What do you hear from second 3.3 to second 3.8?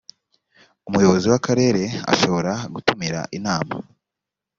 inama